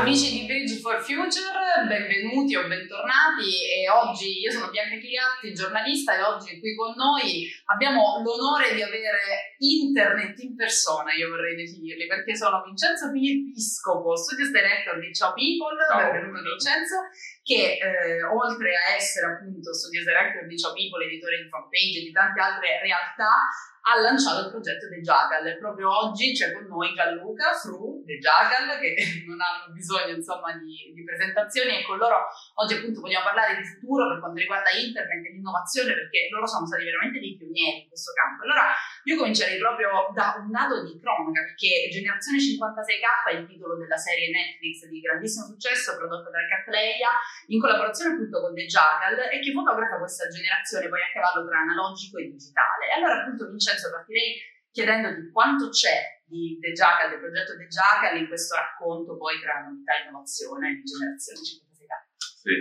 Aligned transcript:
Amici 0.00 0.32
di 0.32 0.46
Bridge 0.46 0.80
for 0.80 0.96
Future, 1.04 1.84
benvenuti 1.86 2.56
o 2.56 2.66
bentornati. 2.66 3.68
E 3.68 3.84
oggi 3.90 4.40
io 4.40 4.50
sono 4.50 4.70
Bianca 4.70 4.96
Chigatti, 4.96 5.52
giornalista 5.52 6.16
e 6.16 6.22
oggi 6.22 6.58
qui 6.58 6.74
con 6.74 6.94
noi 6.96 7.44
abbiamo 7.66 8.16
l'onore 8.24 8.72
di 8.72 8.80
avere 8.80 9.52
internet 9.58 10.40
in 10.40 10.56
persona, 10.56 11.12
io 11.12 11.28
vorrei 11.28 11.54
definirli, 11.54 12.06
perché 12.06 12.34
sono 12.34 12.62
Vincenzo 12.64 13.12
Piscopo, 13.12 14.16
Studios 14.16 14.48
Director 14.48 14.98
di 14.98 15.12
Ciao 15.12 15.34
People, 15.36 15.76
Ciao. 15.84 16.10
benvenuto 16.10 16.48
Vincenzo, 16.48 16.96
che 17.42 17.78
eh, 17.80 18.22
oltre 18.22 18.74
a 18.76 18.94
essere 18.94 19.26
appunto 19.26 19.72
Studios 19.72 20.04
Director 20.04 20.46
di 20.46 20.58
Ciao 20.58 20.72
People, 20.72 21.04
editore 21.04 21.42
di 21.42 21.48
fanpage 21.48 21.98
e 21.98 22.04
di 22.04 22.12
tante 22.12 22.40
altre 22.40 22.80
realtà, 22.82 23.48
ha 23.80 23.96
lanciato 24.00 24.44
il 24.44 24.50
progetto 24.50 24.88
The 24.88 25.00
Jagal. 25.00 25.56
Proprio 25.56 25.88
oggi 25.88 26.32
c'è 26.32 26.52
con 26.52 26.68
noi 26.68 26.92
Gianluca 26.92 27.52
Fru 27.54 28.04
The 28.04 28.18
Jagal, 28.18 28.78
che 28.78 28.92
non 29.26 29.40
hanno 29.40 29.72
bisogno 29.72 30.12
insomma 30.12 30.52
di, 30.52 30.92
di, 30.92 31.02
presentazioni 31.04 31.80
e 31.80 31.84
con 31.84 31.96
loro 31.96 32.28
oggi 32.60 32.74
appunto 32.76 33.00
vogliamo 33.00 33.24
parlare 33.24 33.56
di 33.56 33.64
futuro 33.64 34.08
per 34.08 34.20
quanto 34.20 34.38
riguarda 34.38 34.70
internet 34.70 35.24
e 35.24 35.32
l'innovazione 35.32 35.96
perché 35.96 36.28
loro 36.30 36.46
sono 36.46 36.66
stati 36.66 36.84
veramente 36.84 37.18
dei 37.18 37.36
pionieri 37.36 37.82
in 37.82 37.88
questo 37.88 38.12
campo. 38.12 38.44
Allora 38.44 38.68
io 39.04 39.16
comincerei 39.16 39.56
proprio 39.56 40.12
da 40.12 40.36
un 40.36 40.50
dato 40.52 40.84
di 40.84 41.00
cronaca 41.00 41.40
perché 41.40 41.88
Generazione 41.88 42.36
56K 42.36 43.32
è 43.32 43.34
il 43.40 43.46
titolo 43.48 43.80
della 43.80 43.96
serie 43.96 44.28
Netflix 44.28 44.86
di 44.92 45.00
grandissimo 45.00 45.46
successo 45.46 45.96
prodotta 45.96 46.28
da 46.28 46.44
Catleya 46.44 47.10
in 47.48 47.60
collaborazione 47.60 48.14
appunto 48.14 48.40
con 48.40 48.54
The 48.54 48.66
Jagal 48.66 49.18
e 49.30 49.40
che 49.40 49.52
fotografa 49.52 49.98
questa 49.98 50.28
generazione 50.28 50.88
poi 50.88 51.00
a 51.02 51.12
cavallo 51.12 51.46
tra 51.46 51.58
analogico 51.58 52.18
e 52.18 52.30
digitale. 52.30 52.88
E 52.88 52.92
allora 52.96 53.22
appunto 53.22 53.48
Vincenzo 53.48 53.90
partirei 53.90 54.38
chiedendoti 54.70 55.30
quanto 55.30 55.68
c'è 55.68 56.22
di 56.26 56.58
The 56.60 56.72
Jackal, 56.72 57.10
del 57.10 57.18
progetto 57.18 57.56
The 57.56 57.66
Jackal 57.66 58.16
in 58.16 58.28
questo 58.28 58.54
racconto 58.54 59.16
poi 59.16 59.40
tra 59.40 59.66
novità 59.66 59.98
e 59.98 60.06
innovazione 60.06 60.78
di 60.78 60.82
Generazione 60.82 61.40
56K. 61.42 61.92
Sì, 62.18 62.56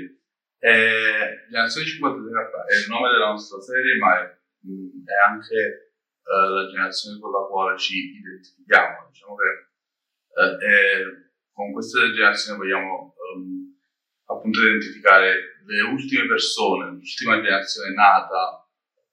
eh, 0.59 1.45
Generazione 1.49 1.85
56K 1.85 2.53
è 2.65 2.75
il 2.81 2.89
nome 2.89 3.09
della 3.13 3.29
nostra 3.29 3.61
serie, 3.61 3.95
ma 3.97 4.17
è, 4.17 4.25
mh, 4.65 5.05
è 5.05 5.17
anche 5.29 5.93
eh, 6.29 6.47
la 6.49 6.65
generazione 6.67 7.19
con 7.19 7.31
la 7.31 7.47
quale 7.47 7.77
ci 7.77 8.17
identifichiamo. 8.17 9.07
Diciamo 9.07 9.35
che 9.35 9.69
eh, 10.39 11.29
con 11.51 11.71
questa 11.71 11.99
generazione 12.11 12.57
vogliamo 12.57 13.13
um, 13.35 13.68
appunto 14.29 14.61
identificare 14.61 15.61
le 15.65 15.81
ultime 15.81 16.27
persone, 16.27 16.91
l'ultima 16.91 17.35
generazione 17.41 17.93
nata 17.93 18.67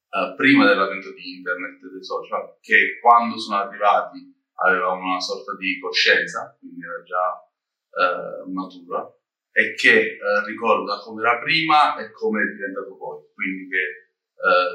eh, 0.08 0.34
prima 0.36 0.66
dell'avvento 0.66 1.12
di 1.12 1.36
internet 1.36 1.82
e 1.82 1.88
dei 1.92 2.04
social, 2.04 2.56
che 2.60 2.98
quando 3.00 3.38
sono 3.38 3.58
arrivati 3.58 4.34
aveva 4.64 4.92
una 4.92 5.20
sorta 5.20 5.54
di 5.56 5.78
coscienza, 5.80 6.56
quindi 6.58 6.80
era 6.82 7.02
già 7.02 8.44
uh, 8.44 8.50
matura, 8.50 9.04
e 9.52 9.74
che 9.74 10.16
uh, 10.16 10.46
ricorda 10.46 10.98
come 11.00 11.20
era 11.20 11.38
prima 11.38 11.96
e 11.96 12.10
come 12.12 12.42
è 12.42 12.54
diventato 12.54 12.96
poi, 12.96 13.22
quindi 13.34 13.68
che 13.68 14.04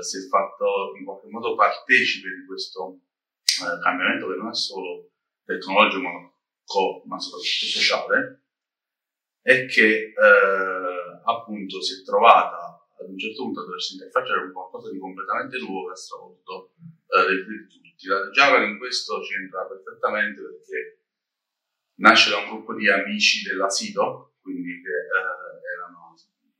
si 0.02 0.18
è 0.18 0.28
fatto 0.28 0.98
in 0.98 1.06
qualche 1.06 1.30
modo 1.30 1.56
partecipe 1.56 2.28
di 2.30 2.46
questo 2.46 3.00
cambiamento 3.82 4.28
che 4.28 4.36
non 4.36 4.50
è 4.50 4.56
solo 4.56 5.12
tecnologico 5.46 6.02
ma, 6.02 6.34
co- 6.66 7.04
ma 7.06 7.20
soprattutto 7.20 7.66
sociale, 7.70 8.41
e 9.42 9.66
che 9.66 10.14
appunto 11.24 11.82
si 11.82 12.02
è 12.02 12.04
trovata 12.04 12.72
ad 13.02 13.10
un 13.10 13.18
certo 13.18 13.44
punto 13.44 13.62
a 13.62 13.66
doversi 13.66 13.94
interfacciare 13.94 14.42
con 14.44 14.54
qualcosa 14.54 14.92
di 14.92 15.00
completamente 15.00 15.58
nuovo 15.60 15.88
che 15.88 15.94
ha 15.94 15.96
stravolto 15.96 16.74
eh, 17.08 17.28
le 17.28 17.36
vite 17.44 17.66
di 17.66 17.70
tutti. 17.82 18.08
La 18.08 18.30
Java 18.30 18.64
in 18.64 18.78
questo 18.78 19.20
c'entra 19.22 19.66
perfettamente 19.66 20.42
perché 20.42 21.02
nasce 22.02 22.30
da 22.30 22.38
un 22.38 22.50
gruppo 22.50 22.74
di 22.76 22.90
amici 22.90 23.48
dell'asilo, 23.48 24.38
quindi 24.42 24.82
che 24.82 24.90
eh, 24.90 25.74
erano, 25.76 26.16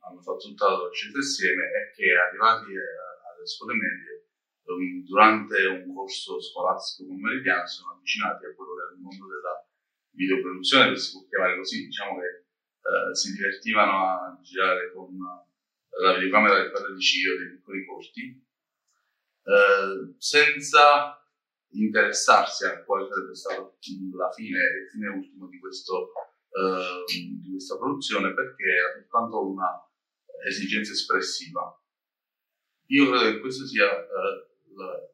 hanno 0.06 0.20
fatto 0.22 0.48
tutta 0.48 0.68
l'adolescenza 0.68 1.18
insieme 1.18 1.64
e 1.66 1.94
che 1.94 2.14
arrivati 2.14 2.72
eh, 2.72 3.00
alle 3.30 3.46
scuole 3.46 3.74
medie 3.74 4.26
um, 4.66 5.04
durante 5.04 5.66
un 5.66 5.94
corso 5.94 6.40
scolastico 6.40 7.08
pomeridiano 7.08 7.66
si 7.66 7.76
sono 7.78 7.94
avvicinati 7.94 8.46
a 8.46 8.54
quello 8.54 8.74
che 8.74 8.82
era 8.82 8.92
il 8.92 9.00
mondo 9.00 9.26
della 9.26 9.66
videoproduzione, 10.14 10.90
che 10.90 10.98
si 10.98 11.12
può 11.12 11.26
chiamare 11.26 11.56
così, 11.56 11.86
diciamo 11.86 12.20
che 12.20 12.41
eh, 12.82 13.14
si 13.14 13.32
divertivano 13.32 14.08
a 14.08 14.38
girare 14.42 14.92
con 14.92 15.16
la 16.00 16.14
videocamera 16.14 16.56
del 16.60 16.72
padre 16.72 16.94
di 16.94 17.00
Ciro, 17.00 17.38
dei 17.38 17.50
piccoli 17.50 17.84
corti, 17.84 18.46
eh, 19.44 20.14
senza 20.18 21.16
interessarsi 21.74 22.64
a 22.64 22.82
quale 22.84 23.08
sarebbe 23.08 23.34
stata 23.34 23.60
la 23.60 24.30
fine, 24.32 24.58
il 24.58 24.88
fine 24.90 25.08
ultimo 25.08 25.48
di, 25.48 25.58
questo, 25.58 26.12
eh, 26.50 27.04
di 27.06 27.50
questa 27.50 27.76
produzione, 27.76 28.34
perché 28.34 28.64
era 28.64 28.92
soltanto 29.00 29.46
una 29.48 29.88
esigenza 30.46 30.92
espressiva. 30.92 31.80
Io 32.86 33.08
credo 33.08 33.30
che 33.30 33.40
questo 33.40 33.66
sia 33.66 33.88
eh, 33.90 34.48
la, 34.74 35.10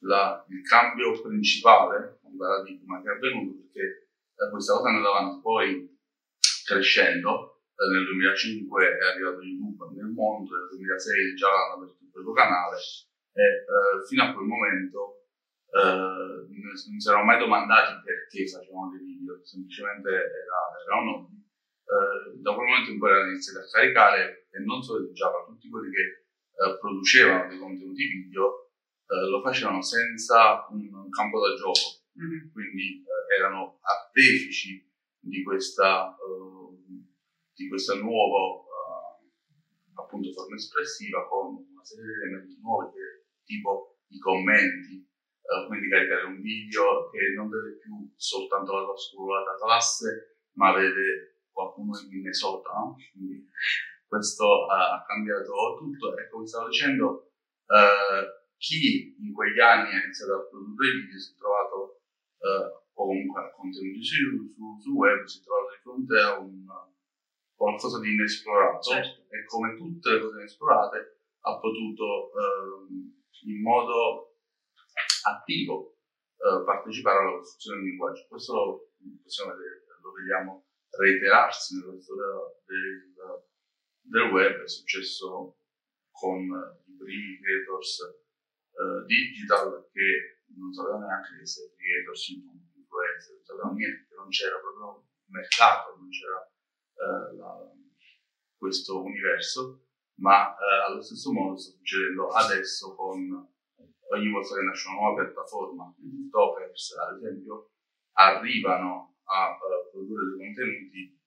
la, 0.00 0.46
il 0.48 0.62
cambio 0.62 1.20
principale 1.20 2.20
di 2.22 2.36
paradigma 2.36 3.02
che 3.02 3.10
è 3.10 3.14
avvenuto, 3.14 3.60
perché 3.60 4.08
eh, 4.34 4.50
questa 4.50 4.74
cosa 4.74 4.88
è 4.88 4.92
andata 4.92 5.16
avanti 5.16 5.40
poi 5.40 5.93
crescendo 6.64 7.54
eh, 7.74 7.90
nel 7.92 8.04
2005 8.06 8.86
è 8.86 9.04
arrivato 9.12 9.42
YouTube 9.42 9.94
nel 9.94 10.10
mondo, 10.10 10.54
nel 10.54 10.68
2006 10.78 11.34
già 11.34 11.48
hanno 11.50 11.82
aperto 11.82 12.04
il 12.04 12.10
proprio 12.10 12.34
canale 12.34 12.78
e 13.34 13.42
eh, 13.42 14.06
fino 14.06 14.22
a 14.22 14.32
quel 14.32 14.46
momento 14.46 15.26
eh, 15.74 16.46
non 16.46 16.74
si 16.76 17.08
erano 17.08 17.24
mai 17.24 17.38
domandati 17.38 18.00
perché 18.04 18.46
facevano 18.46 18.94
dei 18.94 19.02
video, 19.02 19.44
semplicemente 19.44 20.08
era, 20.08 20.60
era 20.86 20.96
un 21.02 21.08
hobby. 21.08 21.34
Eh, 21.84 22.40
da 22.40 22.54
quel 22.54 22.66
momento 22.66 22.90
in 22.90 22.98
cui 22.98 23.08
erano 23.10 23.30
iniziati 23.30 23.58
a 23.58 23.70
caricare 23.70 24.48
e 24.50 24.58
non 24.60 24.82
solo 24.82 25.04
di 25.04 25.12
Java, 25.12 25.44
tutti 25.46 25.68
quelli 25.68 25.90
che 25.90 26.24
eh, 26.62 26.78
producevano 26.78 27.48
dei 27.48 27.58
contenuti 27.58 28.06
video 28.06 28.62
lo 29.06 29.42
facevano 29.42 29.82
senza 29.82 30.66
un, 30.70 30.92
un 30.92 31.10
campo 31.10 31.38
da 31.38 31.54
gioco, 31.54 32.02
mm-hmm. 32.18 32.50
quindi 32.50 33.04
erano 33.36 33.78
artefici 33.82 34.82
di 35.20 35.42
questa 35.42 36.16
di 37.54 37.68
questa 37.68 37.94
nuova 37.94 38.58
uh, 38.58 40.00
appunto 40.00 40.32
forma 40.32 40.56
espressiva 40.56 41.26
con 41.28 41.54
una 41.54 41.84
serie 41.84 42.04
di 42.04 42.12
elementi 42.12 42.60
nuovi 42.60 42.90
che, 42.90 43.26
tipo 43.44 43.98
i 44.08 44.18
commenti, 44.18 45.06
uh, 45.40 45.66
quindi 45.68 45.88
caricare 45.88 46.24
un 46.24 46.40
video 46.40 47.08
che 47.10 47.32
non 47.36 47.48
vede 47.48 47.78
più 47.78 48.12
soltanto 48.16 48.72
la 48.74 48.84
trascurata 48.84 49.56
classe, 49.56 50.38
ma 50.54 50.72
vede 50.72 51.42
qualcuno 51.50 51.96
in 52.00 52.08
Minnesota, 52.08 52.72
no? 52.72 52.96
Quindi 53.12 53.46
questo 54.06 54.44
uh, 54.44 54.70
ha 54.70 55.04
cambiato 55.06 55.52
tutto 55.78 56.16
e 56.18 56.28
come 56.28 56.46
stavo 56.46 56.68
dicendo, 56.68 57.30
chi 58.58 59.16
in 59.18 59.32
quegli 59.32 59.58
anni 59.58 59.94
ha 59.94 60.02
iniziato 60.02 60.34
a 60.34 60.46
produrre 60.46 60.90
video 60.92 61.18
si 61.18 61.32
è 61.32 61.36
trovato 61.36 62.02
o 62.94 63.06
comunque 63.06 63.52
contenuti 63.56 64.04
su, 64.04 64.52
su, 64.54 64.78
su 64.80 64.92
web, 64.92 65.24
si 65.24 65.40
è 65.40 65.42
trovato 65.42 65.70
di 65.74 65.80
fronte 65.82 66.18
a 66.18 66.38
un 66.38 66.66
qualcosa 67.56 68.00
di 68.00 68.12
inesplorato 68.12 68.90
certo. 68.90 69.20
e 69.30 69.44
come 69.46 69.76
tutte 69.76 70.10
le 70.10 70.20
cose 70.20 70.38
inesplorate 70.38 71.20
ha 71.40 71.58
potuto 71.58 72.30
ehm, 72.32 73.22
in 73.44 73.60
modo 73.62 74.36
attivo 75.26 75.96
eh, 76.36 76.64
partecipare 76.64 77.18
alla 77.18 77.38
costruzione 77.38 77.80
del 77.80 77.88
linguaggio. 77.88 78.26
Questo 78.28 78.54
lo, 78.54 78.90
vedere, 78.98 79.84
lo 80.00 80.12
vediamo 80.12 80.66
reiterarsi 80.90 81.78
nella 81.78 82.00
storia 82.00 82.26
del, 82.66 83.12
del 84.00 84.30
web, 84.30 84.62
è 84.62 84.68
successo 84.68 85.58
con 86.10 86.40
i 86.40 86.96
primi 86.96 87.40
creators 87.40 88.00
eh, 88.00 89.04
digital 89.06 89.88
che 89.90 90.40
non 90.56 90.72
sapevano 90.72 91.06
neanche 91.06 91.36
che 91.36 91.42
essere 91.42 91.74
creators, 91.74 92.28
influencer, 92.28 93.34
non 93.34 93.44
sapevano 93.44 93.74
niente, 93.74 94.14
non 94.14 94.28
c'era 94.28 94.58
proprio 94.60 95.08
mercato, 95.26 95.96
non 95.96 96.08
c'era 96.08 96.53
la, 97.36 97.72
questo 98.56 99.02
universo, 99.02 99.86
ma 100.20 100.54
eh, 100.54 100.90
allo 100.90 101.02
stesso 101.02 101.32
modo 101.32 101.56
sta 101.56 101.72
succedendo 101.72 102.28
adesso 102.28 102.94
con 102.94 103.18
ogni 104.10 104.30
volta 104.30 104.54
che 104.54 104.62
nasce 104.62 104.88
una 104.88 105.00
nuova 105.00 105.22
piattaforma, 105.22 105.94
i 105.98 106.10
TikTokers 106.10 106.96
ad 106.96 107.16
esempio, 107.16 107.72
arrivano 108.12 109.16
a 109.24 109.56
produrre 109.90 110.36
dei 110.36 110.46
contenuti 110.46 111.22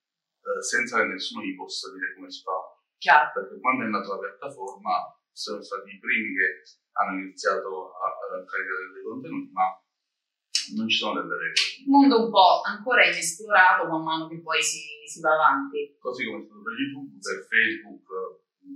senza 0.62 1.00
che 1.00 1.08
nessuno 1.08 1.44
gli 1.44 1.56
possa 1.56 1.92
dire 1.92 2.14
come 2.16 2.32
si 2.32 2.42
fa. 2.42 2.56
Chiaro. 2.98 3.32
Perché 3.34 3.60
quando 3.60 3.86
è 3.86 3.88
nata 3.88 4.16
la 4.16 4.20
piattaforma 4.20 5.20
sono 5.32 5.62
stati 5.62 5.92
i 5.92 6.00
primi 6.00 6.34
che 6.34 6.64
hanno 6.94 7.20
iniziato 7.20 7.94
a, 7.94 8.08
a 8.08 8.46
caricare 8.46 8.92
dei 8.94 9.04
contenuti, 9.04 9.52
ma 9.52 9.78
non 10.76 10.88
ci 10.90 10.98
sono 10.98 11.22
delle 11.22 11.38
regole. 11.38 11.86
Un 11.86 11.92
mondo 11.92 12.26
un 12.26 12.32
po' 12.32 12.62
ancora 12.66 13.06
inesplorato 13.06 13.88
man 13.88 14.04
mano 14.04 14.28
che 14.28 14.42
poi 14.42 14.62
si, 14.64 14.82
si 15.08 15.22
va 15.22 15.34
avanti. 15.34 15.96
Così 15.98 16.26
come 16.26 16.44
è 16.44 16.46
stato 16.46 16.62
per 16.62 16.74
YouTube, 16.76 17.18
per 17.18 17.48
Facebook, 17.48 18.06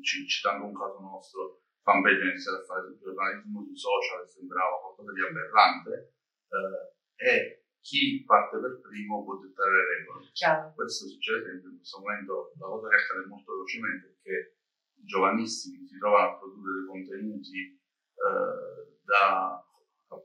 citando 0.01 0.65
un 0.65 0.73
caso 0.73 0.99
nostro, 0.99 1.61
fanpage 1.83 2.21
ha 2.21 2.29
iniziato 2.31 2.61
a 2.61 2.63
fare 2.63 2.97
giornalismo 2.97 3.63
sui 3.63 3.77
social, 3.77 4.29
sembrava 4.29 4.79
qualcosa 4.79 5.11
di 5.11 5.21
aberrante, 5.21 6.15
eh, 6.47 7.25
e 7.27 7.65
chi 7.81 8.23
parte 8.25 8.59
per 8.59 8.79
primo 8.79 9.23
può 9.23 9.37
dettare 9.37 9.71
le 9.71 9.85
regole. 9.97 10.29
Chiaro. 10.33 10.73
Questo 10.73 11.07
succede 11.07 11.43
sempre 11.43 11.69
in 11.71 11.77
questo 11.77 11.99
momento, 11.99 12.53
la 12.57 12.67
cosa 12.67 12.87
che 12.87 12.95
accade 12.95 13.25
molto 13.27 13.51
velocemente 13.51 14.07
è 14.07 14.15
che 14.21 14.55
i 15.01 15.05
giovanissimi 15.05 15.85
si 15.85 15.97
trovano 15.97 16.29
a 16.29 16.37
produrre 16.37 16.73
dei 16.77 16.85
contenuti 16.85 17.59
eh, 17.65 18.99
da, 19.03 19.65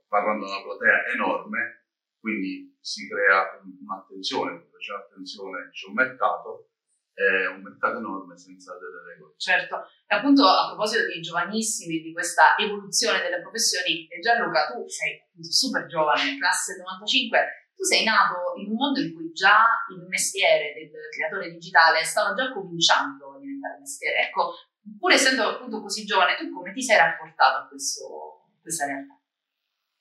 parlando 0.06 0.46
da 0.46 0.56
una 0.56 0.62
platea 0.62 1.06
enorme, 1.14 1.85
quindi 2.26 2.74
si 2.80 3.06
crea 3.06 3.62
un'attenzione, 3.62 4.66
c'è 4.82 4.98
un'attenzione, 4.98 5.70
c'è 5.70 5.86
un 5.86 5.94
mercato, 5.94 6.74
è 7.14 7.46
un 7.54 7.62
mercato 7.62 7.98
enorme 7.98 8.36
senza 8.36 8.74
delle 8.74 9.14
regole. 9.14 9.34
Certo, 9.38 9.86
e 10.10 10.16
appunto 10.16 10.42
a 10.42 10.74
proposito 10.74 11.06
di 11.06 11.20
giovanissimi, 11.22 12.02
di 12.02 12.10
questa 12.10 12.58
evoluzione 12.58 13.22
delle 13.22 13.38
professioni, 13.38 14.08
Gianluca, 14.18 14.66
tu 14.74 14.82
sei 14.88 15.22
super 15.38 15.86
giovane, 15.86 16.36
classe 16.36 16.74
95, 16.82 17.70
tu 17.78 17.84
sei 17.84 18.02
nato 18.02 18.58
in 18.58 18.70
un 18.70 18.74
mondo 18.74 18.98
in 18.98 19.14
cui 19.14 19.30
già 19.30 19.86
il 19.94 20.02
mestiere 20.08 20.74
del 20.74 20.90
creatore 21.14 21.52
digitale 21.52 22.02
stava 22.02 22.34
già 22.34 22.50
cominciando 22.50 23.36
a 23.36 23.38
diventare 23.38 23.78
mestiere. 23.78 24.26
Ecco, 24.26 24.50
pur 24.98 25.12
essendo 25.12 25.46
appunto 25.46 25.80
così 25.80 26.04
giovane, 26.04 26.34
tu 26.34 26.50
come 26.50 26.72
ti 26.72 26.82
sei 26.82 26.96
rapportato 26.96 27.62
a 27.62 27.68
questo, 27.68 28.50
questa 28.60 28.84
realtà? 28.84 29.15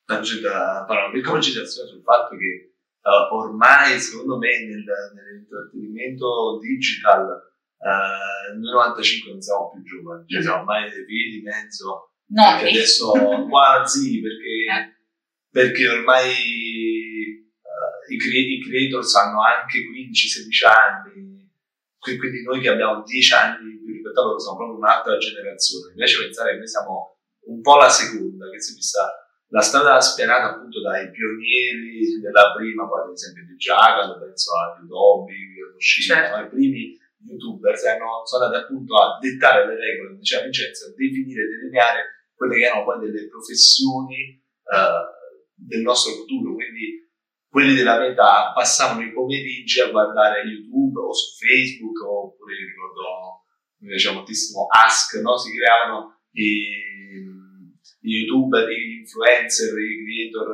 C'è 0.05 0.39
da 0.39 0.85
fare 0.87 1.05
una 1.05 1.11
piccola 1.11 1.41
citazione 1.41 1.89
sul 1.89 2.03
fatto 2.03 2.37
che 2.37 2.75
uh, 3.01 3.35
ormai 3.35 3.99
secondo 3.99 4.37
me 4.37 4.49
nel, 4.65 4.83
nell'intrattenimento 5.15 6.59
digital 6.61 7.25
uh, 7.25 8.53
nel 8.53 8.71
95 8.71 9.31
non 9.31 9.41
siamo 9.41 9.71
più 9.71 9.81
giovani, 9.81 10.27
cioè 10.27 10.41
siamo 10.43 10.59
ormai 10.59 10.91
dei 10.91 11.05
figli 11.05 11.37
di 11.37 11.41
mezzo. 11.41 12.11
No, 12.27 12.43
adesso 12.43 13.11
quasi 13.49 14.21
perché, 14.21 14.53
eh. 14.69 14.93
perché 15.49 15.87
ormai 15.89 16.29
uh, 16.29 18.13
i, 18.13 18.17
cre- 18.17 18.37
i 18.37 18.61
creators 18.61 19.15
hanno 19.15 19.41
anche 19.41 19.79
15-16 19.89 20.67
anni, 20.69 21.49
quindi 21.97 22.43
noi 22.43 22.61
che 22.61 22.69
abbiamo 22.69 23.01
10 23.01 23.33
anni 23.33 23.81
più 23.83 23.91
rispetto 23.91 24.21
a 24.21 24.23
loro 24.23 24.39
siamo 24.39 24.57
proprio 24.57 24.77
un'altra 24.77 25.17
generazione. 25.17 25.93
Invece 25.93 26.23
pensare 26.25 26.51
che 26.51 26.57
noi 26.57 26.67
siamo 26.67 27.17
un 27.47 27.61
po' 27.61 27.77
la 27.77 27.89
seconda, 27.89 28.49
che 28.51 28.61
si 28.61 28.73
è 28.73 28.75
vista 28.75 29.24
la 29.55 29.61
strada 29.61 30.01
spianata 30.01 30.51
appunto 30.51 30.81
dai 30.81 31.09
pionieri 31.11 32.19
della 32.19 32.51
prima, 32.51 32.83
ad 32.83 33.11
esempio 33.13 33.45
di 33.47 33.55
Giacomo, 33.55 34.19
penso 34.19 34.51
a 34.51 34.75
Udobi, 34.83 35.55
Yoshida, 35.55 36.27
certo. 36.27 36.43
i 36.43 36.49
primi 36.49 36.99
youtuber 37.23 37.73
sono 37.77 38.43
andati 38.43 38.63
appunto 38.63 38.99
a 38.99 39.17
dettare 39.17 39.65
le 39.65 39.79
regole, 39.79 40.17
diceva 40.17 40.43
Vincenzo, 40.43 40.87
a 40.87 40.93
definire, 40.93 41.47
delineare 41.47 42.27
quelle 42.35 42.55
che 42.59 42.65
erano 42.65 42.83
poi 42.83 42.99
delle 42.99 43.29
professioni 43.29 44.43
uh, 44.75 45.07
del 45.55 45.81
nostro 45.81 46.11
futuro, 46.11 46.53
quindi 46.55 47.07
quelli 47.47 47.75
della 47.75 47.97
mia 47.97 48.11
età 48.11 48.51
passavano 48.53 49.07
i 49.07 49.13
pomeriggi 49.13 49.79
a 49.79 49.89
guardare 49.89 50.43
YouTube 50.43 50.99
o 50.99 51.13
su 51.13 51.31
Facebook 51.39 51.95
oppure 52.03 52.55
ricordo, 52.59 53.47
mi 53.79 53.87
piaceva 53.87 54.15
moltissimo 54.15 54.67
Ask, 54.67 55.15
no? 55.21 55.37
si 55.37 55.55
creavano 55.55 56.19
i 56.35 56.94
di 57.99 58.23
youtuber, 58.23 58.65
di 58.67 58.99
influencer, 58.99 59.73
di 59.73 60.03
creator, 60.03 60.47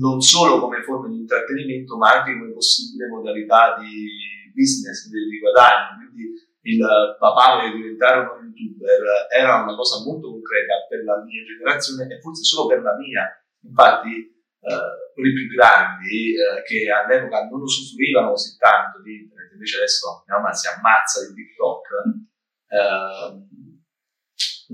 non 0.00 0.20
solo 0.20 0.60
come 0.60 0.82
forma 0.82 1.08
di 1.08 1.20
intrattenimento, 1.20 1.96
ma 1.96 2.12
anche 2.12 2.36
come 2.36 2.52
possibile 2.52 3.08
modalità 3.08 3.76
di 3.78 4.50
business, 4.54 5.08
di, 5.08 5.28
di 5.28 5.38
guadagno. 5.38 5.96
Quindi 5.96 6.32
il 6.62 7.16
papà 7.18 7.58
vuole 7.58 7.74
diventare 7.74 8.20
uno 8.20 8.42
youtuber 8.54 9.26
era 9.34 9.62
una 9.62 9.74
cosa 9.74 10.04
molto 10.04 10.30
concreta 10.30 10.86
per 10.88 11.04
la 11.04 11.22
mia 11.24 11.42
generazione 11.42 12.06
e 12.06 12.20
forse 12.20 12.42
solo 12.42 12.68
per 12.68 12.82
la 12.82 12.94
mia. 12.96 13.26
Infatti, 13.62 14.30
eh, 14.62 14.92
quelli 15.14 15.32
più 15.34 15.46
grandi 15.54 16.34
eh, 16.34 16.62
che 16.62 16.90
all'epoca 16.90 17.48
non 17.48 17.62
usufruivano 17.62 18.30
così 18.30 18.56
tanto 18.58 19.02
di 19.02 19.22
internet, 19.22 19.52
invece 19.52 19.76
adesso 19.78 20.24
mia 20.26 20.36
mamma 20.36 20.52
si 20.52 20.68
ammazza 20.68 21.26
di 21.26 21.34
TikTok. 21.34 21.86
Eh, 22.72 23.61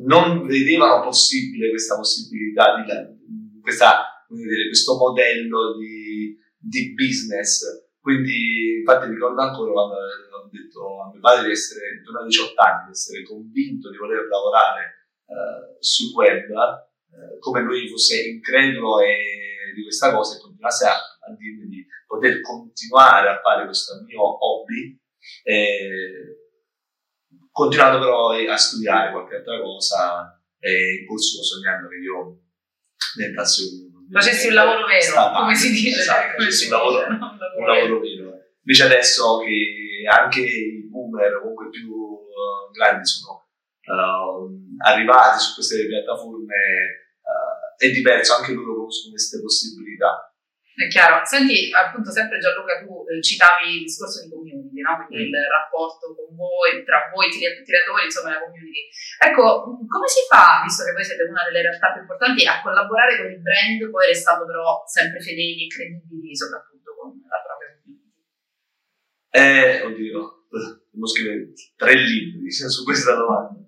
non 0.04 0.46
vedevano 0.46 1.02
possibile 1.02 1.70
questa 1.70 1.96
possibilità, 1.96 2.76
di, 2.76 3.60
questa, 3.60 4.24
dire, 4.28 4.66
questo 4.66 4.96
modello 4.96 5.76
di, 5.76 6.36
di, 6.58 6.94
business. 6.94 7.86
Quindi, 8.00 8.78
infatti, 8.78 9.10
ricordo 9.10 9.40
ancora 9.40 9.72
quando 9.72 9.94
ho 9.94 10.48
detto 10.50 11.02
a 11.02 11.10
mio 11.10 11.20
padre 11.20 11.46
di 11.46 11.52
essere, 11.52 11.96
intorno 11.98 12.20
a 12.20 12.24
18 12.24 12.60
anni, 12.60 12.84
di 12.86 12.90
essere 12.90 13.22
convinto 13.22 13.90
di 13.90 13.96
voler 13.96 14.26
lavorare 14.26 14.82
eh, 15.26 15.76
sul 15.80 16.14
web, 16.14 16.48
eh, 16.48 17.38
come 17.40 17.62
lui 17.62 17.88
fosse 17.88 18.28
incredulo 18.28 19.00
e, 19.00 19.72
di 19.74 19.82
questa 19.82 20.14
cosa 20.14 20.36
e 20.36 20.40
continuasse 20.40 20.86
a, 20.86 20.94
a 20.94 21.34
dirmi 21.36 21.66
di 21.68 21.86
poter 22.06 22.40
continuare 22.40 23.28
a 23.28 23.40
fare 23.40 23.64
questo 23.64 24.02
mio 24.06 24.22
hobby. 24.22 24.98
Eh, 25.42 26.37
continuando 27.58 27.98
però 27.98 28.30
a 28.30 28.56
studiare 28.56 29.10
qualche 29.10 29.34
altra 29.34 29.60
cosa 29.60 30.40
e 30.60 31.00
in 31.00 31.06
corso 31.06 31.42
sognando 31.42 31.88
che 31.88 31.96
io 31.96 32.38
diventasse 33.16 33.62
un 33.62 34.12
facessi 34.12 34.46
un 34.46 34.54
lavoro 34.54 34.86
vero 34.86 35.02
stata, 35.02 35.40
come 35.40 35.54
si 35.56 35.70
dice 35.72 35.98
esatto, 35.98 36.38
facessi 36.38 36.66
un 36.66 36.70
lavoro, 36.70 37.06
un 37.08 37.18
lavoro, 37.18 37.58
un 37.58 37.66
lavoro 37.66 38.00
vero. 38.00 38.30
invece 38.62 38.84
adesso 38.84 39.38
che 39.38 40.06
anche 40.08 40.40
i 40.40 40.88
boomer 40.88 41.40
comunque 41.40 41.68
più 41.68 41.90
uh, 41.92 42.70
grandi 42.72 43.04
sono 43.04 43.50
uh, 43.84 44.48
arrivati 44.86 45.40
su 45.40 45.54
queste 45.54 45.84
piattaforme 45.86 46.56
uh, 47.20 47.76
è 47.76 47.90
diverso 47.90 48.36
anche 48.36 48.52
loro 48.52 48.76
conoscono 48.76 49.10
queste 49.10 49.40
possibilità. 49.42 50.32
È 50.78 50.86
chiaro. 50.86 51.26
Senti, 51.26 51.70
appunto, 51.74 52.12
sempre 52.12 52.38
Gianluca, 52.38 52.78
tu 52.78 53.02
eh, 53.10 53.20
citavi 53.20 53.78
il 53.78 53.82
discorso 53.82 54.22
di 54.22 54.30
community, 54.30 54.67
no? 54.88 55.04
Quindi 55.04 55.28
mm. 55.28 55.36
il 55.36 55.48
rapporto 55.52 56.16
con 56.16 56.32
voi, 56.32 56.80
tra 56.88 57.12
voi 57.12 57.28
tiratori, 57.28 58.08
insomma, 58.08 58.32
la 58.32 58.40
community. 58.40 58.88
Ecco, 59.20 59.76
come 59.84 60.08
si 60.08 60.24
fa, 60.24 60.64
visto 60.64 60.84
che 60.84 60.96
voi 60.96 61.04
siete 61.04 61.28
una 61.28 61.44
delle 61.44 61.60
realtà 61.60 61.92
più 61.92 62.00
importanti, 62.00 62.48
a 62.48 62.64
collaborare 62.64 63.20
con 63.20 63.28
il 63.28 63.42
brand, 63.44 63.78
poi 63.90 64.06
restando 64.08 64.48
però 64.48 64.82
sempre 64.88 65.20
fedeli 65.20 65.68
e 65.68 65.68
credibili, 65.68 66.32
soprattutto 66.32 66.88
con 66.96 67.12
la 67.28 67.40
propria 67.44 67.68
community? 67.76 68.18
Eh, 69.28 69.84
oddio, 69.84 70.48
devo 70.88 71.06
scrivere 71.06 71.52
tre 71.76 71.94
libri 71.94 72.48
su 72.50 72.84
questa 72.84 73.14
domanda. 73.14 73.60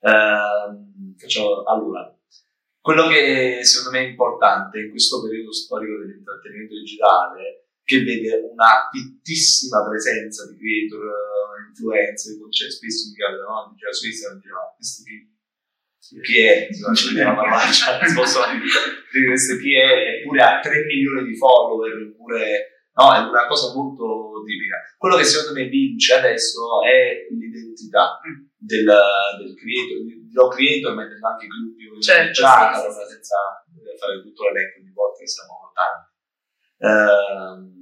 Uh, 0.00 1.14
facciamo, 1.16 1.64
allora, 1.64 2.08
quello 2.80 3.08
che 3.08 3.60
secondo 3.62 3.98
me 3.98 4.04
è 4.04 4.08
importante 4.08 4.78
in 4.78 4.90
questo 4.90 5.20
periodo 5.22 5.52
storico 5.52 5.98
dell'intrattenimento 5.98 6.74
digitale, 6.74 7.59
che 7.90 8.04
vede 8.04 8.38
una 8.46 8.86
fittissima 8.86 9.82
presenza 9.82 10.46
di 10.46 10.54
creator, 10.54 11.02
uh, 11.02 11.66
influencer, 11.66 12.38
cioè 12.54 12.70
spesso 12.70 13.10
mi 13.10 13.18
capita, 13.18 13.42
no? 13.42 13.74
Diceva 13.74 13.90
su 13.90 14.06
Instagram, 14.06 14.38
diceva, 14.38 14.62
questo 14.78 15.02
chi, 15.02 15.16
chi 16.22 16.38
è? 16.38 16.68
Si 16.70 16.82
faccio 16.86 17.08
vedere 17.10 17.26
la 17.26 17.34
parolaccia, 17.34 18.06
sposo 18.06 18.46
di 19.10 19.26
questo 19.26 19.58
chi 19.58 19.74
è, 19.74 20.22
eppure 20.22 20.38
ha 20.38 20.60
3 20.62 20.86
milioni 20.86 21.26
di 21.26 21.34
follower, 21.34 21.90
eppure, 21.98 22.86
no, 22.94 23.06
è 23.10 23.18
una 23.26 23.46
cosa 23.50 23.74
molto 23.74 24.38
tipica. 24.46 24.78
Quello 24.94 25.16
che 25.18 25.26
secondo 25.26 25.58
me 25.58 25.66
vince 25.66 26.14
adesso 26.14 26.86
è 26.86 27.26
l'identità 27.26 28.22
mm. 28.22 28.54
del, 28.54 28.86
del 28.86 29.52
creator, 29.58 29.98
lo 30.30 30.46
creator 30.46 30.94
mettendo 30.94 31.26
anche 31.26 31.44
i 31.44 31.48
gruppi 31.48 32.02
certo, 32.06 32.38
già, 32.38 32.70
sì, 32.70 32.86
allora, 32.86 33.06
senza 33.10 33.34
fare 33.98 34.22
tutto 34.22 34.46
l'elenco 34.46 34.78
di 34.78 34.92
volte 34.94 35.26
che 35.26 35.28
siamo 35.28 35.74
tanti. 35.74 36.06
Uh, 36.80 37.79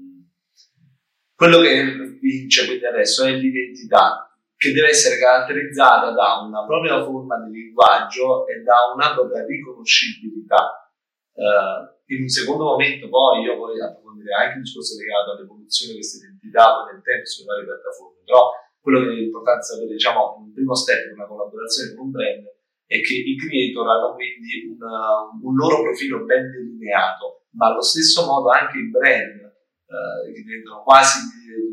quello 1.38 1.62
che 1.62 2.18
vince 2.18 2.66
quindi 2.66 2.84
adesso 2.84 3.22
è 3.22 3.30
l'identità 3.30 4.26
che 4.58 4.72
deve 4.72 4.88
essere 4.88 5.22
caratterizzata 5.22 6.10
da 6.10 6.42
una 6.42 6.66
propria 6.66 6.98
forma 7.04 7.38
di 7.46 7.54
linguaggio 7.54 8.42
e 8.48 8.58
da 8.66 8.90
una 8.92 9.14
propria 9.14 9.46
riconoscibilità. 9.46 10.90
Uh, 11.38 11.94
in 12.10 12.22
un 12.22 12.28
secondo 12.28 12.64
momento 12.74 13.08
poi 13.08 13.46
io 13.46 13.54
voglio 13.54 13.86
approfondire 13.86 14.34
anche 14.34 14.58
il 14.58 14.62
discorso 14.66 14.98
legato 14.98 15.38
all'evoluzione 15.38 15.94
di 15.94 16.02
questa 16.02 16.26
identità 16.26 16.74
poi 16.74 16.84
nel 16.90 17.02
tempo 17.06 17.26
sulle 17.30 17.46
varie 17.46 17.70
piattaforme, 17.70 18.18
però 18.26 18.40
quello 18.82 18.98
che 19.06 19.10
è 19.14 19.22
importante 19.22 19.62
sapere, 19.62 19.94
diciamo, 19.94 20.42
un 20.42 20.50
primo 20.50 20.74
step 20.74 21.06
di 21.06 21.14
una 21.14 21.30
collaborazione 21.30 21.94
con 21.94 22.06
un 22.06 22.10
brand 22.10 22.44
è 22.82 22.98
che 22.98 23.14
i 23.14 23.38
creator 23.38 23.86
hanno 23.86 24.18
quindi 24.18 24.74
una, 24.74 25.22
un 25.38 25.54
loro 25.54 25.86
profilo 25.86 26.24
ben 26.26 26.50
delineato, 26.50 27.46
ma 27.54 27.70
allo 27.70 27.82
stesso 27.82 28.26
modo 28.26 28.50
anche 28.50 28.78
i 28.78 28.90
brand, 28.90 29.47
eh, 29.88 30.32
che 30.32 30.42
diventano 30.44 30.84
quasi 30.84 31.24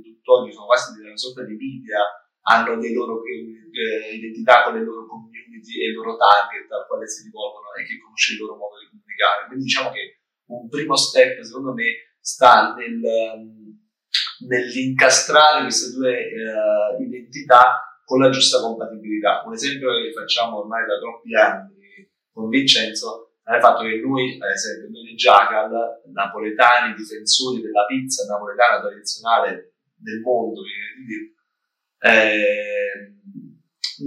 tutt'oggi, 0.01 0.55
sono 0.55 0.71
quasi 0.71 0.95
una 0.99 1.17
sorta 1.17 1.43
di 1.43 1.55
media, 1.55 1.99
hanno 2.47 2.79
le 2.79 2.93
loro 2.93 3.19
eh, 3.25 4.15
identità 4.15 4.63
con 4.63 4.73
le 4.73 4.83
loro 4.83 5.05
community 5.05 5.83
e 5.83 5.89
il 5.89 5.95
loro 5.95 6.15
target 6.15 6.71
al 6.71 6.87
quale 6.87 7.07
si 7.07 7.23
rivolgono 7.27 7.73
e 7.75 7.83
che 7.83 7.99
conosce 7.99 8.33
il 8.33 8.39
loro 8.39 8.55
modo 8.55 8.79
di 8.79 8.87
comunicare. 8.87 9.47
Quindi 9.47 9.65
diciamo 9.65 9.91
che 9.91 10.21
un 10.47 10.69
primo 10.69 10.95
step, 10.95 11.41
secondo 11.41 11.73
me, 11.73 12.15
sta 12.19 12.73
nel, 12.73 13.01
nell'incastrare 14.47 15.61
queste 15.63 15.91
due 15.91 16.15
uh, 16.15 17.01
identità 17.01 17.99
con 18.05 18.19
la 18.19 18.29
giusta 18.29 18.61
compatibilità. 18.61 19.43
Un 19.45 19.53
esempio 19.53 19.89
che 19.89 20.13
facciamo 20.13 20.59
ormai 20.59 20.85
da 20.85 20.99
troppi 20.99 21.35
anni 21.35 22.07
con 22.31 22.49
Vincenzo 22.49 23.24
al 23.45 23.61
fatto 23.61 23.83
che 23.83 24.01
noi, 24.01 24.37
ad 24.41 24.49
esempio, 24.49 24.89
noi 24.89 25.03
di 25.03 25.15
Jackal, 25.15 26.01
napoletani 26.11 26.95
difensori 26.95 27.61
della 27.61 27.85
pizza 27.85 28.25
napoletana 28.25 28.81
tradizionale 28.81 29.75
del 29.95 30.19
mondo, 30.21 30.61
eh, 31.99 33.13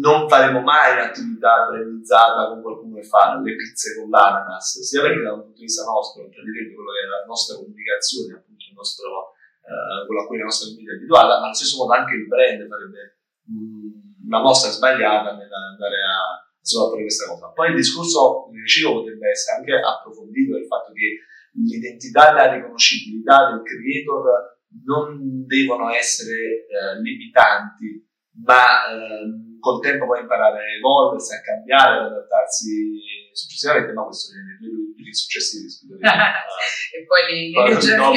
non 0.01 0.29
faremo 0.29 0.61
mai 0.61 0.93
un'attività 0.93 1.67
brandizzata 1.71 2.49
con 2.49 2.63
qualcuno 2.63 2.97
che 2.97 3.05
fa 3.05 3.41
le 3.41 3.55
pizze 3.55 3.97
con 3.97 4.11
l'ananas, 4.11 4.81
sia 4.83 5.01
perché 5.01 5.23
da 5.23 5.33
un 5.33 5.43
punto 5.43 5.59
di 5.59 5.65
vista 5.65 5.85
nostro, 5.85 6.29
praticamente 6.29 6.75
quello 6.75 6.91
che 6.93 7.03
è 7.03 7.07
la 7.07 7.25
nostra 7.27 7.57
comunicazione, 7.57 8.35
appunto 8.35 8.65
il 8.69 8.75
nostro, 8.75 9.33
eh, 9.63 10.07
quello 10.07 10.23
a 10.23 10.27
cui 10.27 10.39
la 10.39 10.51
nostra 10.51 10.67
comunità 10.67 10.93
è 10.93 10.97
abituata, 10.97 11.39
ma 11.39 11.45
allo 11.47 11.55
stesso 11.55 11.79
modo 11.79 11.93
anche 11.95 12.15
il 12.15 12.27
brand 12.27 12.67
farebbe 12.67 13.03
mh, 13.47 14.27
una 14.27 14.41
mossa 14.43 14.69
sbagliata 14.69 15.31
nell'andare 15.39 15.99
a 16.03 16.48
sovrapporre 16.69 17.03
questa 17.03 17.27
cosa. 17.27 17.53
Poi 17.53 17.71
il 17.71 17.77
discorso, 17.77 18.49
dicevo, 18.53 19.01
potrebbe 19.01 19.31
essere 19.31 19.57
anche 19.57 19.73
approfondito 19.75 20.55
del 20.55 20.67
fatto 20.67 20.93
che 20.93 21.25
l'identità 21.57 22.31
e 22.31 22.35
la 22.35 22.53
riconoscibilità 22.55 23.51
del 23.51 23.63
creator 23.65 24.59
non 24.85 25.45
devono 25.47 25.91
essere 25.91 26.69
eh, 26.69 27.01
limitanti, 27.01 28.05
ma 28.45 28.87
eh, 28.93 29.59
col 29.59 29.81
tempo 29.81 30.07
può 30.07 30.17
imparare 30.17 30.61
a 30.61 30.77
evolversi, 30.77 31.35
a 31.35 31.41
cambiare, 31.41 31.99
ad 31.99 32.13
adattarsi 32.13 33.01
successivamente, 33.33 33.93
ma 33.93 34.05
questo 34.05 34.33
viene 34.33 34.59
due 34.61 34.95
libri 34.95 35.15
successivi 35.15 35.67
e 35.99 37.05
poi 37.07 37.21
li, 37.33 37.51
li, 37.51 37.75
leggeremo, 37.75 38.13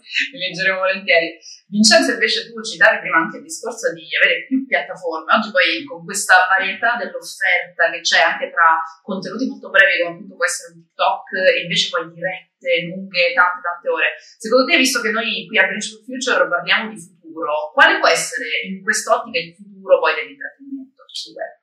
li 0.32 0.38
leggeremo 0.38 0.78
volentieri. 0.80 1.38
Vincenzo 1.70 2.12
invece 2.12 2.50
tu 2.50 2.58
citavi 2.62 2.98
prima 2.98 3.22
anche 3.22 3.38
il 3.38 3.46
discorso 3.46 3.92
di 3.94 4.08
avere 4.18 4.44
più 4.48 4.66
piattaforme, 4.66 5.30
oggi 5.30 5.50
poi 5.54 5.84
con 5.84 6.02
questa 6.02 6.34
varietà 6.50 6.98
dell'offerta 6.98 7.90
che 7.94 8.00
c'è 8.00 8.20
anche 8.20 8.50
tra 8.50 8.80
contenuti 9.02 9.46
molto 9.46 9.70
brevi 9.70 10.02
come 10.02 10.14
appunto 10.18 10.34
può 10.34 10.44
essere 10.44 10.74
un 10.74 10.82
TikTok 10.82 11.26
e 11.46 11.60
invece 11.62 11.88
poi 11.94 12.10
dirette, 12.10 12.70
lunghe, 12.90 13.32
tante 13.34 13.60
tante 13.62 13.86
ore. 13.86 14.08
Secondo 14.18 14.66
te, 14.66 14.76
visto 14.76 14.98
che 15.00 15.14
noi 15.14 15.46
qui 15.46 15.58
a 15.58 15.66
Bridge 15.68 16.02
Future 16.02 16.48
parliamo 16.48 16.90
di 16.90 16.98
futuro, 16.98 17.70
quale 17.72 17.98
può 17.98 18.08
essere 18.08 18.66
in 18.66 18.82
quest'ottica 18.82 19.38
il 19.38 19.54
futuro 19.54 20.00
poi 20.00 20.14
dell'intrattenimento 20.18 21.06
sul 21.06 21.34
web? 21.38 21.59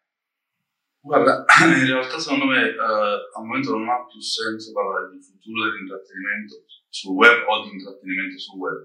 Guarda, 1.08 1.46
in 1.64 1.88
realtà 1.88 2.20
secondo 2.20 2.52
me 2.52 2.68
eh, 2.68 2.76
al 2.76 3.44
momento 3.48 3.72
non 3.72 3.88
ha 3.88 4.04
più 4.04 4.20
senso 4.20 4.74
parlare 4.76 5.08
di 5.16 5.24
futuro 5.24 5.64
dell'intrattenimento 5.64 6.68
sul 6.90 7.16
web 7.16 7.48
o 7.48 7.64
di 7.64 7.80
intrattenimento 7.80 8.38
sul 8.38 8.60
web. 8.60 8.84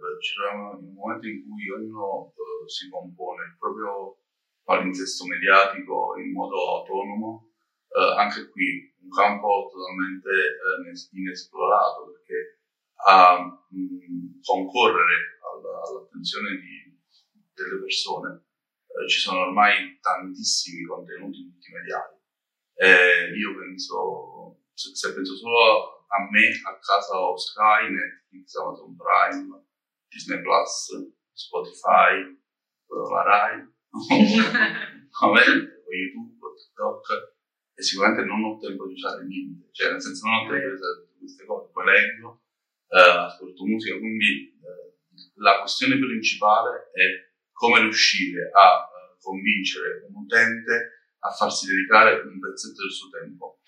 In 0.79 0.87
un 0.87 0.95
momento 0.95 1.27
in 1.27 1.43
cui 1.43 1.67
ognuno 1.75 2.31
uh, 2.31 2.69
si 2.71 2.89
compone 2.89 3.43
il 3.43 3.57
proprio 3.59 4.23
palinsesto 4.63 5.27
mediatico 5.27 6.15
in 6.23 6.31
modo 6.31 6.79
autonomo. 6.79 7.51
Uh, 7.91 8.15
anche 8.17 8.49
qui 8.51 8.95
un 9.03 9.11
campo 9.11 9.69
totalmente 9.75 10.31
uh, 10.31 11.19
inesplorato 11.19 12.07
perché 12.07 12.63
a 13.05 13.35
mh, 13.43 14.41
concorrere 14.47 15.43
alla, 15.43 15.75
all'attenzione 15.91 16.55
di, 16.55 16.87
delle 17.53 17.81
persone 17.83 18.52
ci 19.09 19.19
sono 19.21 19.41
ormai 19.41 19.99
tantissimi 20.01 20.85
contenuti 20.85 21.43
multimediali. 21.43 22.21
Eh, 22.75 23.37
io 23.37 23.59
penso, 23.59 24.63
se, 24.75 24.95
se 24.95 25.15
penso 25.15 25.37
solo 25.37 26.07
a 26.09 26.29
me 26.31 26.49
a 26.65 26.79
casa 26.79 27.17
ho 27.17 27.37
Sky, 27.37 27.91
Netflix, 27.91 28.55
Amazon 28.57 28.97
Prime, 28.97 29.65
Disney 30.09 30.41
Plus, 30.43 31.11
Spotify, 31.33 32.21
la 32.89 33.23
Rai, 33.23 33.65
o 35.23 35.35
YouTube, 35.93 36.37
TikTok. 36.57 37.31
E 37.75 37.83
sicuramente 37.83 38.25
non 38.25 38.45
ho 38.45 38.59
tempo 38.59 38.87
di 38.87 38.93
usare 38.93 39.25
niente, 39.25 39.69
cioè 39.73 39.93
nel 39.93 40.03
senso 40.03 40.29
non 40.29 40.45
ho 40.45 40.51
tempo 40.51 40.67
di 40.67 40.73
usare 40.75 41.01
tutte 41.01 41.19
queste 41.19 41.45
cose, 41.47 41.71
poi 41.73 41.85
leggo, 41.87 42.43
eh, 42.89 43.01
ascolto 43.01 43.65
musica, 43.65 43.99
quindi 43.99 44.53
eh, 44.61 44.93
la 45.37 45.61
questione 45.61 45.99
principale 45.99 46.91
è 46.93 47.32
come 47.63 47.79
riuscire 47.79 48.51
a 48.51 48.91
eh, 48.91 49.17
convincere 49.21 50.05
un 50.09 50.25
utente 50.25 51.15
a 51.21 51.31
farsi 51.31 51.69
dedicare 51.71 52.21
un 52.27 52.41
pezzetto 52.41 52.83
del 52.83 52.91
suo 52.91 53.09
tempo. 53.09 53.61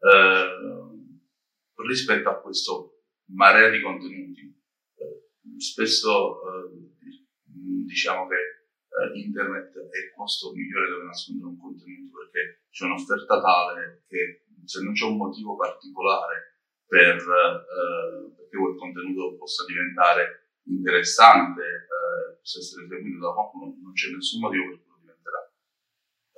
Eh, 0.00 1.84
rispetto 1.84 2.30
a 2.30 2.40
questo 2.40 3.02
marea 3.34 3.68
di 3.68 3.82
contenuti. 3.82 4.40
Eh, 4.40 5.60
spesso 5.60 6.40
eh, 6.40 6.70
diciamo 7.84 8.26
che 8.26 8.40
eh, 8.88 9.20
internet 9.20 9.76
è 9.76 9.98
il 9.98 10.12
posto 10.16 10.52
migliore 10.52 10.88
dove 10.88 11.04
nascondere 11.04 11.50
un 11.50 11.60
contenuto 11.60 12.16
perché 12.24 12.64
c'è 12.70 12.86
un'offerta 12.86 13.38
tale 13.38 14.04
che 14.08 14.46
se 14.64 14.82
non 14.82 14.94
c'è 14.94 15.04
un 15.04 15.18
motivo 15.18 15.56
particolare 15.56 16.56
per, 16.86 17.16
perché 18.36 18.56
quel 18.56 18.76
contenuto 18.76 19.36
possa 19.36 19.64
diventare 19.66 20.42
interessante, 20.64 21.88
possa 22.42 22.58
essere 22.58 22.88
seguito 22.88 23.18
da 23.22 23.32
qualcuno, 23.32 23.78
non 23.80 23.92
c'è 23.92 24.10
nessun 24.10 24.40
motivo 24.42 24.68
per 24.68 24.82
cui 24.82 24.90
lo 24.90 24.98
diventerà. 24.98 25.42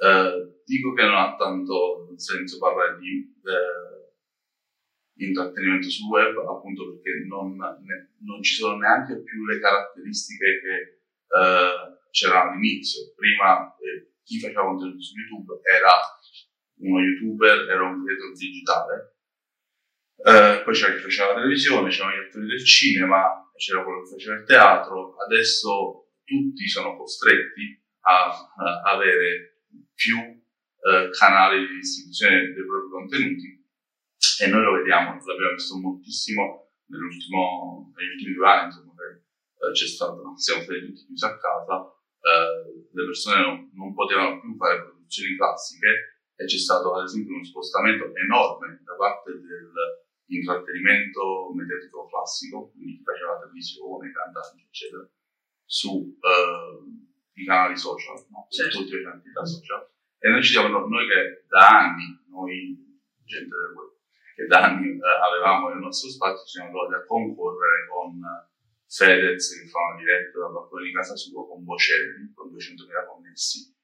Eh, 0.04 0.61
dico 0.64 0.92
che 0.92 1.02
non 1.02 1.16
ha 1.16 1.34
tanto 1.37 2.12
senso 2.16 2.58
parlare 2.58 2.99
di 2.99 3.32
intrattenimento 5.16 5.88
sul 5.88 6.11
web, 6.11 6.37
appunto 6.38 6.90
perché 6.90 7.25
non, 7.26 7.56
ne, 7.56 8.14
non 8.20 8.42
ci 8.42 8.54
sono 8.54 8.76
neanche 8.76 9.23
più 9.23 9.44
le 9.46 9.61
caratteristiche 9.61 10.61
che 10.61 10.76
eh, 11.38 12.08
c'erano 12.11 12.50
all'inizio. 12.50 13.14
Prima 13.14 13.75
eh, 13.78 14.12
chi 14.23 14.40
faceva 14.40 14.66
contenuti 14.66 15.02
su 15.02 15.14
YouTube 15.16 15.61
era 15.62 15.90
uno 16.80 17.00
youtuber, 17.00 17.68
era 17.68 17.82
un 17.82 18.04
creator 18.04 18.32
digitale, 18.32 19.16
eh, 20.16 20.62
poi 20.64 20.75
c'era 20.75 20.94
chi 20.94 21.00
faceva 21.00 21.28
la 21.28 21.34
televisione, 21.34 21.90
c'erano 21.90 22.16
gli 22.16 22.26
attori 22.26 22.46
del 22.46 22.64
cinema, 22.64 23.43
c'era 23.56 23.82
quello 23.82 24.02
che 24.02 24.11
faceva 24.11 24.37
il 24.37 24.44
teatro, 24.44 25.16
adesso 25.16 26.11
tutti 26.25 26.68
sono 26.68 26.96
costretti 26.96 27.82
a, 28.00 28.28
a 28.28 28.90
avere 28.90 29.62
più 29.94 30.18
eh, 30.18 31.08
canali 31.11 31.66
di 31.66 31.75
distribuzione 31.76 32.52
dei 32.52 32.64
propri 32.66 32.90
contenuti 32.90 33.64
e 34.40 34.46
noi 34.49 34.62
lo 34.62 34.73
vediamo, 34.73 35.14
l'abbiamo 35.14 35.52
visto 35.52 35.78
moltissimo 35.78 36.73
negli 36.87 37.02
ultimi 37.02 38.34
due 38.34 38.49
anni, 38.49 38.64
insomma, 38.66 38.92
che 38.94 39.66
eh, 39.66 39.73
c'è 39.73 39.87
stato, 39.87 40.37
siamo 40.37 40.62
stati 40.62 40.80
tutti 40.80 41.06
chiusi 41.06 41.25
a 41.25 41.38
casa, 41.38 41.94
eh, 42.20 42.88
le 42.90 43.04
persone 43.04 43.40
non, 43.40 43.70
non, 43.75 43.94
potevano 43.94 44.40
più 44.40 44.56
fare 44.56 44.82
produzioni 44.82 45.37
classiche 45.37 46.20
e 46.37 46.44
c'è 46.44 46.58
stato 46.58 46.94
ad 46.94 47.04
esempio 47.04 47.34
uno 47.34 47.44
spostamento 47.44 48.12
enorme 48.16 48.82
da 48.84 48.94
parte 48.96 49.30
dell'intrattenimento 50.26 51.52
mediatico 51.54 52.06
classico, 52.06 52.70
quindi 52.70 52.96
chi 52.98 53.02
faceva 53.02 53.32
la 53.32 53.40
televisione, 53.40 54.08
i 54.08 54.12
cantanti, 54.12 54.64
eccetera, 54.66 55.08
sui 55.64 56.16
eh, 56.18 57.44
canali 57.44 57.76
social, 57.76 58.16
no? 58.30 58.46
certo. 58.48 58.78
tutti 58.78 58.94
i 58.94 59.02
canali 59.02 59.22
social. 59.44 59.88
E 60.18 60.28
noi 60.30 60.42
ci 60.42 60.52
diamo, 60.52 60.86
noi 60.86 61.06
che 61.06 61.44
da 61.48 61.68
anni, 61.68 62.24
noi 62.28 62.76
gente 63.24 63.54
del 63.56 63.74
web, 63.76 63.92
che 64.34 64.46
da 64.46 64.64
anni 64.64 64.88
eh, 64.88 65.14
avevamo 65.20 65.68
nel 65.68 65.78
nostro 65.78 66.08
spazio, 66.08 66.44
ci 66.44 66.58
siamo 66.58 66.70
trovati 66.70 66.94
a 66.94 67.06
concorrere 67.06 67.88
con 67.88 68.20
Fedez 68.88 69.60
che 69.60 69.68
fa 69.68 69.78
una 69.80 69.98
diretta 69.98 70.38
dal 70.38 70.52
balcone 70.52 70.84
di 70.84 70.92
casa 70.92 71.16
sua 71.16 71.46
con 71.46 71.64
Bocelli, 71.64 72.32
con 72.32 72.52
200.000 72.52 73.06
connessi. 73.08 73.74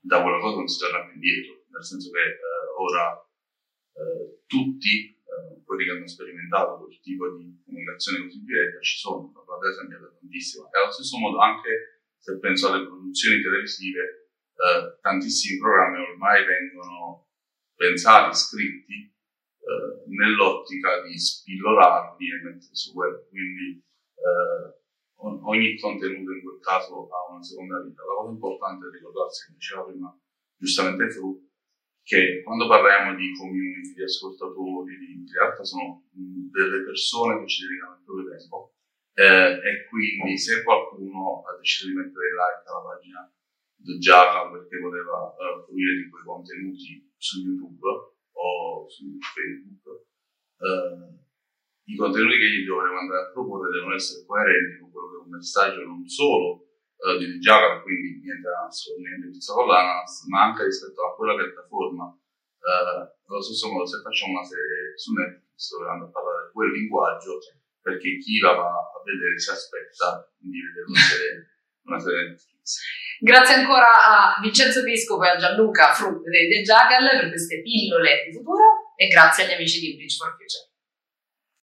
Da 0.00 0.22
quella 0.22 0.40
cosa 0.40 0.56
non 0.56 0.66
si 0.66 0.78
torna 0.78 1.04
più 1.04 1.14
indietro, 1.14 1.64
nel 1.68 1.84
senso 1.84 2.10
che 2.10 2.20
eh, 2.20 2.38
ora 2.78 3.22
eh, 3.92 4.42
tutti 4.46 5.21
quelli 5.72 5.88
che 5.88 5.96
hanno 5.96 6.06
sperimentato 6.06 6.84
quel 6.84 7.00
tipo 7.00 7.32
di 7.32 7.48
comunicazione 7.64 8.28
così 8.28 8.44
diretta 8.44 8.78
ci 8.80 8.98
sono, 8.98 9.32
la 9.32 9.40
platea 9.40 9.70
è 9.72 9.76
cambiata 9.76 10.18
tantissimo. 10.20 10.68
E 10.68 10.78
allo 10.78 10.92
stesso 10.92 11.16
modo 11.16 11.38
anche 11.38 12.02
se 12.20 12.38
penso 12.38 12.68
alle 12.68 12.84
produzioni 12.84 13.40
televisive, 13.40 14.28
eh, 14.52 14.98
tantissimi 15.00 15.58
programmi 15.58 15.98
ormai 16.12 16.44
vengono 16.44 17.28
pensati, 17.74 18.36
scritti 18.36 19.08
eh, 19.08 20.04
nell'ottica 20.12 21.00
di 21.02 21.18
spillorarli 21.18 22.30
e 22.30 22.42
metterli 22.44 22.76
su 22.76 22.92
web, 22.92 23.28
quindi 23.28 23.80
eh, 23.80 24.80
ogni 25.24 25.78
contenuto 25.78 26.32
in 26.32 26.42
quel 26.42 26.60
caso 26.60 27.08
ha 27.08 27.32
una 27.32 27.42
seconda 27.42 27.80
vita. 27.80 28.04
La 28.04 28.14
cosa 28.20 28.30
importante 28.30 28.86
è 28.86 28.90
ricordarsi, 28.90 29.46
come 29.46 29.56
diceva 29.56 29.84
prima 29.84 30.20
giustamente 30.54 31.10
Fru, 31.10 31.50
che 32.02 32.42
quando 32.42 32.68
parliamo 32.68 33.14
di 33.14 33.32
community, 33.34 33.94
di 33.94 34.02
ascoltatori, 34.02 34.96
di, 34.98 35.12
in 35.12 35.26
realtà 35.32 35.64
sono 35.64 36.04
delle 36.10 36.84
persone 36.84 37.40
che 37.40 37.48
ci 37.48 37.66
dedicano 37.66 37.94
il 37.94 38.04
proprio 38.04 38.36
tempo 38.36 38.74
eh, 39.14 39.60
e 39.60 39.86
quindi 39.88 40.38
se 40.38 40.62
qualcuno 40.62 41.42
ha 41.44 41.56
deciso 41.56 41.88
di 41.88 41.94
mettere 41.94 42.32
like 42.32 42.64
alla 42.64 42.82
pagina 42.82 43.32
di 43.76 43.98
Java 43.98 44.50
perché 44.50 44.78
voleva 44.78 45.34
uh, 45.36 45.64
fruire 45.66 45.96
di 45.96 46.08
quei 46.08 46.24
contenuti 46.24 47.12
su 47.16 47.40
YouTube 47.42 47.86
o 48.32 48.88
su 48.88 49.04
Facebook, 49.18 50.06
eh, 50.58 51.20
i 51.84 51.96
contenuti 51.96 52.38
che 52.38 52.50
gli 52.50 52.64
dovremo 52.64 52.98
andare 52.98 53.26
a 53.26 53.32
proporre 53.32 53.70
devono 53.70 53.94
essere 53.94 54.24
coerenti 54.24 54.80
con 54.80 54.90
quello 54.90 55.08
che 55.10 55.16
è 55.16 55.24
un 55.24 55.30
messaggio 55.30 55.82
non 55.84 56.06
solo 56.06 56.71
eh, 57.02 57.18
di 57.18 57.38
Java, 57.38 57.82
quindi 57.82 58.20
niente 58.22 58.46
ananas, 58.48 58.86
niente 58.98 59.30
pizza 59.30 59.52
con 59.54 59.66
l'ananas, 59.66 60.26
ma 60.28 60.42
anche 60.44 60.64
rispetto 60.64 61.02
a 61.04 61.14
quella 61.14 61.34
piattaforma 61.34 62.16
Uh, 62.62 63.02
allo 63.26 63.42
stesso 63.42 63.66
modo, 63.72 63.84
se 63.86 63.98
facciamo 64.02 64.38
una 64.38 64.46
serie 64.46 64.94
su 64.94 65.10
Netflix 65.10 65.74
a 65.82 66.06
parlare 66.06 66.50
quel 66.54 66.70
linguaggio, 66.70 67.42
perché 67.82 68.18
chi 68.18 68.38
la 68.38 68.54
va 68.54 68.70
a 68.70 69.02
vedere 69.02 69.36
si 69.36 69.50
aspetta 69.50 70.30
di 70.38 70.62
vedere 70.62 70.86
una 70.86 71.02
serie, 71.02 71.34
una 71.90 71.98
serie 71.98 72.22
Netflix. 72.30 72.78
Grazie 73.18 73.54
ancora 73.54 73.90
a 73.90 74.40
Vincenzo 74.40 74.84
Piscopo 74.84 75.24
e 75.24 75.30
a 75.30 75.36
Gianluca 75.36 75.92
Fru 75.92 76.22
dei 76.22 76.48
The 76.48 76.62
Jackal 76.62 77.18
per 77.18 77.28
queste 77.30 77.62
pillole 77.62 78.30
di 78.30 78.32
futuro 78.32 78.94
e 78.94 79.08
grazie 79.08 79.44
agli 79.44 79.54
amici 79.54 79.80
di 79.80 79.96
Bridge 79.96 80.16
for 80.16 80.30
Future. 80.38 80.71